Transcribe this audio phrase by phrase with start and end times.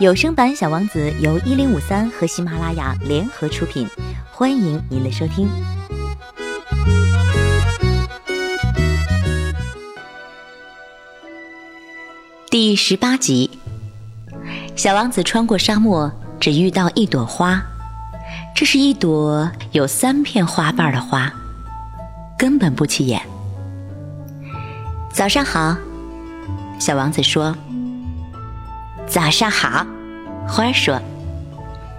[0.00, 3.88] 有声版《小王子》由一零五三和喜马拉雅联合出品，
[4.30, 5.48] 欢迎您的收听。
[12.48, 13.50] 第十八集，
[14.76, 17.60] 小王子穿过沙漠，只遇到一朵花。
[18.54, 21.32] 这是一朵有三片花瓣的花，
[22.38, 23.20] 根本不起眼。
[25.12, 25.76] 早上好，
[26.78, 27.52] 小王子说。
[29.08, 29.86] 早上好，
[30.46, 31.00] 花儿说。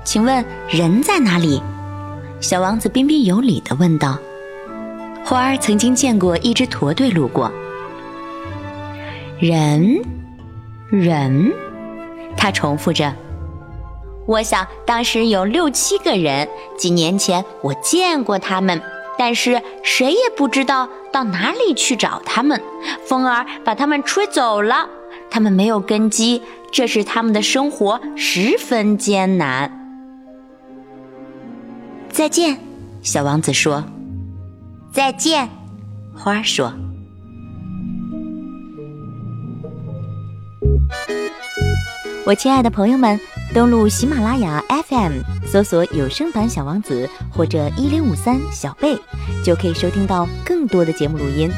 [0.04, 1.62] 请问人在哪里？
[2.40, 4.18] 小王子彬彬有礼地问道。
[5.26, 7.52] 花儿曾经见过一支驼队路过。
[9.40, 10.00] 人，
[10.90, 11.52] 人，
[12.38, 13.12] 他重复着。
[14.28, 16.48] 我想当时有六七个人。
[16.78, 18.80] 几年前我见过他们，
[19.18, 22.62] 但是谁也不知道到哪里去找他们。
[23.08, 24.88] 风儿把他们吹走了，
[25.30, 29.72] 他们没有根基，这使他们的生活十分艰难。
[32.10, 32.58] 再见，
[33.02, 33.84] 小王子说。
[34.92, 35.50] 再见，
[36.16, 36.74] 花儿说。
[42.26, 43.20] 我亲爱的朋友们。
[43.52, 48.96] 登录喜马拉雅 FM，搜索有声版《小王子》或者一零五三小贝，
[49.44, 51.50] 就可以收听到更多的节目录音。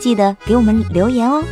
[0.00, 1.44] 记得给我们留言哦。